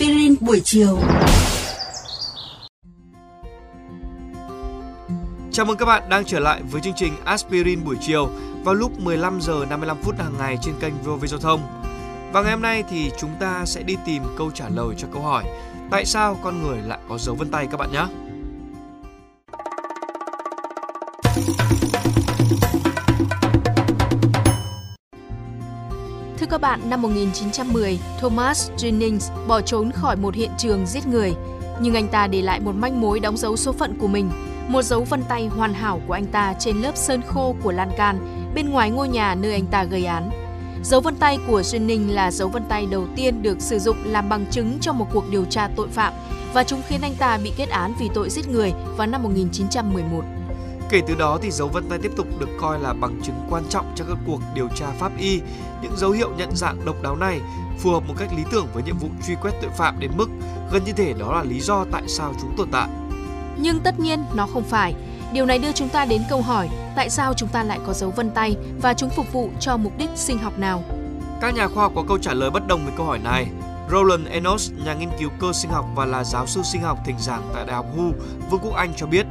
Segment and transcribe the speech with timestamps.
[0.00, 0.98] Aspirin buổi chiều.
[5.52, 8.30] Chào mừng các bạn đang trở lại với chương trình Aspirin buổi chiều
[8.64, 11.60] vào lúc 15 giờ 55 phút hàng ngày trên kênh VOV Giao thông.
[12.32, 15.22] Và ngày hôm nay thì chúng ta sẽ đi tìm câu trả lời cho câu
[15.22, 15.44] hỏi,
[15.90, 18.06] Tại sao con người lại có dấu vân tay các bạn nhé?
[26.50, 31.34] Các bạn, năm 1910, Thomas Jennings bỏ trốn khỏi một hiện trường giết người.
[31.80, 34.30] Nhưng anh ta để lại một manh mối đóng dấu số phận của mình,
[34.68, 37.90] một dấu vân tay hoàn hảo của anh ta trên lớp sơn khô của lan
[37.96, 38.18] can
[38.54, 40.30] bên ngoài ngôi nhà nơi anh ta gây án.
[40.84, 44.28] Dấu vân tay của Jennings là dấu vân tay đầu tiên được sử dụng làm
[44.28, 46.12] bằng chứng cho một cuộc điều tra tội phạm
[46.54, 50.39] và chúng khiến anh ta bị kết án vì tội giết người vào năm 1911.
[50.90, 53.62] Kể từ đó thì dấu vân tay tiếp tục được coi là bằng chứng quan
[53.68, 55.40] trọng cho các cuộc điều tra pháp y.
[55.82, 57.40] Những dấu hiệu nhận dạng độc đáo này
[57.78, 60.28] phù hợp một cách lý tưởng với nhiệm vụ truy quét tội phạm đến mức
[60.72, 62.88] gần như thể đó là lý do tại sao chúng tồn tại.
[63.58, 64.94] Nhưng tất nhiên nó không phải.
[65.32, 68.10] Điều này đưa chúng ta đến câu hỏi tại sao chúng ta lại có dấu
[68.10, 70.82] vân tay và chúng phục vụ cho mục đích sinh học nào?
[71.40, 73.46] Các nhà khoa học có câu trả lời bất đồng về câu hỏi này.
[73.90, 77.16] Roland Enos, nhà nghiên cứu cơ sinh học và là giáo sư sinh học thỉnh
[77.18, 78.12] giảng tại Đại học Hull,
[78.50, 79.26] Vương quốc Anh cho biết,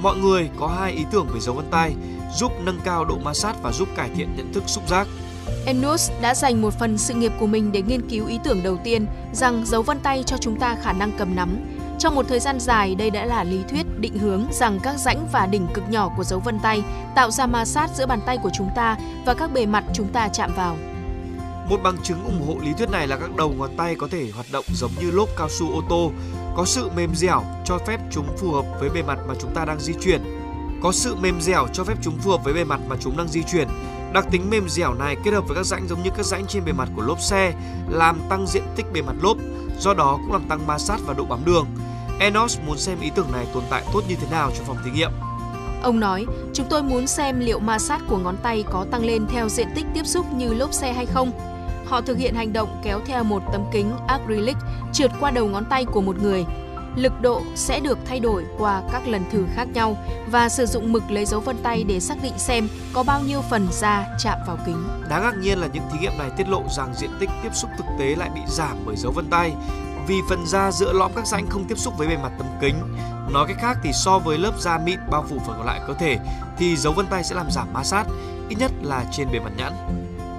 [0.00, 1.94] mọi người có hai ý tưởng về dấu vân tay,
[2.34, 5.08] giúp nâng cao độ ma sát và giúp cải thiện nhận thức xúc giác.
[5.66, 8.76] Enos đã dành một phần sự nghiệp của mình để nghiên cứu ý tưởng đầu
[8.84, 11.56] tiên rằng dấu vân tay cho chúng ta khả năng cầm nắm.
[11.98, 15.26] Trong một thời gian dài, đây đã là lý thuyết định hướng rằng các rãnh
[15.32, 16.82] và đỉnh cực nhỏ của dấu vân tay
[17.14, 18.96] tạo ra ma sát giữa bàn tay của chúng ta
[19.26, 20.76] và các bề mặt chúng ta chạm vào.
[21.68, 24.30] Một bằng chứng ủng hộ lý thuyết này là các đầu ngón tay có thể
[24.34, 26.12] hoạt động giống như lốp cao su ô tô,
[26.58, 29.64] có sự mềm dẻo cho phép chúng phù hợp với bề mặt mà chúng ta
[29.64, 30.22] đang di chuyển.
[30.82, 33.28] Có sự mềm dẻo cho phép chúng phù hợp với bề mặt mà chúng đang
[33.28, 33.68] di chuyển.
[34.12, 36.64] Đặc tính mềm dẻo này kết hợp với các rãnh giống như các rãnh trên
[36.64, 37.52] bề mặt của lốp xe
[37.88, 39.36] làm tăng diện tích bề mặt lốp,
[39.78, 41.66] do đó cũng làm tăng ma sát và độ bám đường.
[42.20, 44.90] Enos muốn xem ý tưởng này tồn tại tốt như thế nào trong phòng thí
[44.90, 45.10] nghiệm.
[45.82, 49.26] Ông nói, chúng tôi muốn xem liệu ma sát của ngón tay có tăng lên
[49.30, 51.57] theo diện tích tiếp xúc như lốp xe hay không.
[51.88, 54.56] Họ thực hiện hành động kéo theo một tấm kính acrylic
[54.92, 56.44] trượt qua đầu ngón tay của một người.
[56.96, 59.96] Lực độ sẽ được thay đổi qua các lần thử khác nhau
[60.30, 63.42] và sử dụng mực lấy dấu vân tay để xác định xem có bao nhiêu
[63.50, 64.88] phần da chạm vào kính.
[65.08, 67.70] Đáng ngạc nhiên là những thí nghiệm này tiết lộ rằng diện tích tiếp xúc
[67.78, 69.52] thực tế lại bị giảm bởi dấu vân tay
[70.06, 72.74] vì phần da giữa lõm các rãnh không tiếp xúc với bề mặt tấm kính.
[73.32, 75.94] Nói cách khác thì so với lớp da mịn bao phủ phần còn lại cơ
[75.94, 76.18] thể
[76.58, 78.04] thì dấu vân tay sẽ làm giảm ma sát,
[78.48, 79.72] ít nhất là trên bề mặt nhãn.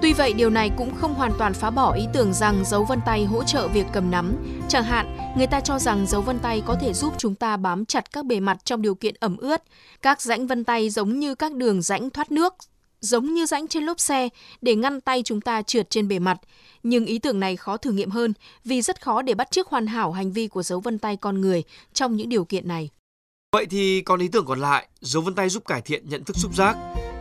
[0.02, 3.00] Tuy vậy, điều này cũng không hoàn toàn phá bỏ ý tưởng rằng dấu vân
[3.06, 4.36] tay hỗ trợ việc cầm nắm.
[4.68, 7.84] Chẳng hạn, người ta cho rằng dấu vân tay có thể giúp chúng ta bám
[7.84, 9.62] chặt các bề mặt trong điều kiện ẩm ướt.
[10.02, 12.54] Các rãnh vân tay giống như các đường rãnh thoát nước,
[13.00, 14.28] giống như rãnh trên lốp xe
[14.60, 16.38] để ngăn tay chúng ta trượt trên bề mặt.
[16.82, 18.32] Nhưng ý tưởng này khó thử nghiệm hơn
[18.64, 21.40] vì rất khó để bắt chước hoàn hảo hành vi của dấu vân tay con
[21.40, 21.62] người
[21.92, 22.90] trong những điều kiện này.
[23.52, 26.36] Vậy thì còn ý tưởng còn lại, dấu vân tay giúp cải thiện nhận thức
[26.36, 26.76] xúc giác.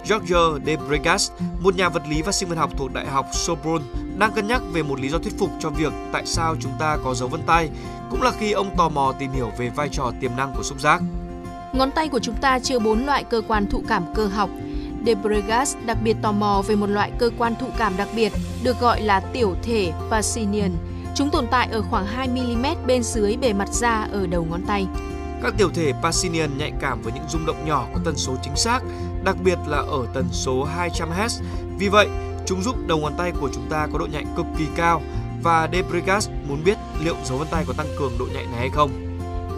[0.09, 3.85] George de Bregas, một nhà vật lý và sinh vật học thuộc Đại học Sorbonne,
[4.17, 6.97] đang cân nhắc về một lý do thuyết phục cho việc tại sao chúng ta
[7.03, 7.69] có dấu vân tay,
[8.09, 10.79] cũng là khi ông tò mò tìm hiểu về vai trò tiềm năng của xúc
[10.79, 11.01] giác.
[11.73, 14.49] Ngón tay của chúng ta chứa bốn loại cơ quan thụ cảm cơ học.
[15.05, 18.33] De Bregas đặc biệt tò mò về một loại cơ quan thụ cảm đặc biệt
[18.63, 20.71] được gọi là tiểu thể Pacinian.
[21.15, 24.61] Chúng tồn tại ở khoảng 2 mm bên dưới bề mặt da ở đầu ngón
[24.67, 24.87] tay.
[25.43, 28.55] Các tiểu thể Pacinian nhạy cảm với những rung động nhỏ có tần số chính
[28.55, 28.79] xác,
[29.23, 31.41] đặc biệt là ở tần số 200 Hz.
[31.77, 32.07] Vì vậy,
[32.45, 35.01] chúng giúp đầu ngón tay của chúng ta có độ nhạy cực kỳ cao
[35.43, 38.69] và Debregas muốn biết liệu dấu vân tay có tăng cường độ nhạy này hay
[38.69, 38.91] không.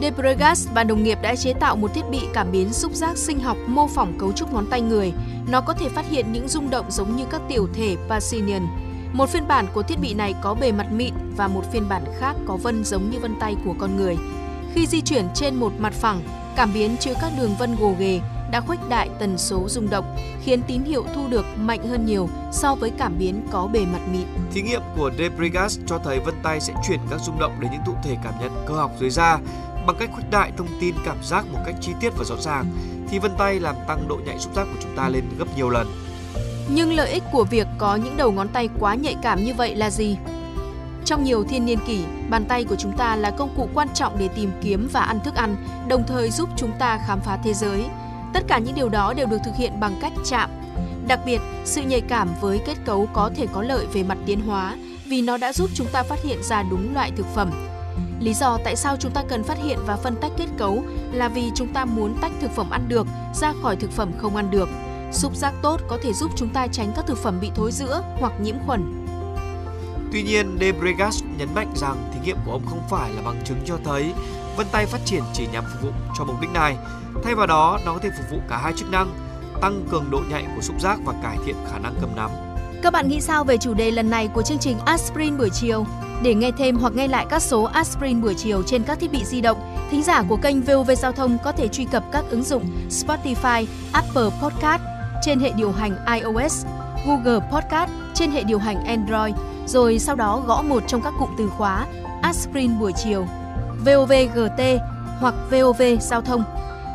[0.02, 3.40] Debregas và đồng nghiệp đã chế tạo một thiết bị cảm biến xúc giác sinh
[3.40, 5.14] học mô phỏng cấu trúc ngón tay người.
[5.52, 8.68] Nó có thể phát hiện những rung động giống như các tiểu thể Pacinian.
[9.14, 12.04] Một phiên bản của thiết bị này có bề mặt mịn và một phiên bản
[12.20, 14.18] khác có vân giống như vân tay của con người.
[14.74, 16.22] Khi di chuyển trên một mặt phẳng,
[16.56, 18.20] cảm biến chứa các đường vân gồ ghề
[18.52, 22.30] đã khuếch đại tần số rung động, khiến tín hiệu thu được mạnh hơn nhiều
[22.52, 24.28] so với cảm biến có bề mặt mịn.
[24.54, 27.72] Thí nghiệm của De Bregas cho thấy vân tay sẽ chuyển các rung động đến
[27.72, 29.38] những thụ thể cảm nhận cơ học dưới da
[29.88, 32.66] bằng cách khuếch đại thông tin cảm giác một cách chi tiết và rõ ràng
[33.10, 35.70] thì vân tay làm tăng độ nhạy xúc giác của chúng ta lên gấp nhiều
[35.70, 35.88] lần.
[36.70, 39.76] Nhưng lợi ích của việc có những đầu ngón tay quá nhạy cảm như vậy
[39.76, 40.18] là gì?
[41.06, 44.20] Trong nhiều thiên niên kỷ, bàn tay của chúng ta là công cụ quan trọng
[44.20, 45.56] để tìm kiếm và ăn thức ăn,
[45.88, 47.86] đồng thời giúp chúng ta khám phá thế giới.
[48.34, 50.50] Tất cả những điều đó đều được thực hiện bằng cách chạm.
[51.08, 54.42] Đặc biệt, sự nhạy cảm với kết cấu có thể có lợi về mặt tiến
[54.42, 54.76] hóa
[55.06, 57.52] vì nó đã giúp chúng ta phát hiện ra đúng loại thực phẩm.
[58.20, 61.28] Lý do tại sao chúng ta cần phát hiện và phân tách kết cấu là
[61.28, 64.52] vì chúng ta muốn tách thực phẩm ăn được ra khỏi thực phẩm không ăn
[64.52, 64.70] được.
[65.12, 68.04] Xúc giác tốt có thể giúp chúng ta tránh các thực phẩm bị thối rữa
[68.20, 69.08] hoặc nhiễm khuẩn.
[70.12, 73.42] Tuy nhiên, De Bregas nhấn mạnh rằng thí nghiệm của ông không phải là bằng
[73.46, 74.14] chứng cho thấy
[74.58, 76.78] vân tay phát triển chỉ nhằm phục vụ cho mục đích này.
[77.24, 79.14] Thay vào đó, nó có thể phục vụ cả hai chức năng,
[79.62, 82.30] tăng cường độ nhạy của xúc giác và cải thiện khả năng cầm nắm.
[82.84, 85.86] Các bạn nghĩ sao về chủ đề lần này của chương trình Aspirin buổi chiều?
[86.24, 89.26] Để nghe thêm hoặc nghe lại các số Aspirin buổi chiều trên các thiết bị
[89.26, 92.44] di động, thính giả của kênh VOV Giao thông có thể truy cập các ứng
[92.44, 94.82] dụng Spotify, Apple Podcast
[95.22, 96.66] trên hệ điều hành iOS,
[97.06, 99.36] Google Podcast trên hệ điều hành Android,
[99.66, 101.86] rồi sau đó gõ một trong các cụm từ khóa
[102.22, 103.26] Aspirin buổi chiều,
[103.86, 104.62] VOVGT
[105.20, 106.44] hoặc VOV Giao thông.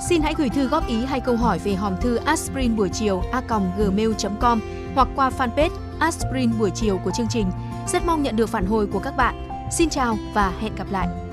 [0.08, 3.22] Xin hãy gửi thư góp ý hay câu hỏi về hòm thư aspirin buổi chiều
[3.32, 3.42] a
[3.78, 4.60] gmail.com
[4.94, 7.50] hoặc qua fanpage Aspirin buổi chiều của chương trình.
[7.88, 9.48] Rất mong nhận được phản hồi của các bạn.
[9.72, 11.25] Xin chào và hẹn gặp lại.